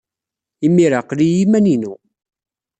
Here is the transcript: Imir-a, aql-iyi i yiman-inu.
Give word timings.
Imir-a, 0.65 0.97
aql-iyi 1.01 1.35
i 1.37 1.39
yiman-inu. 1.39 1.93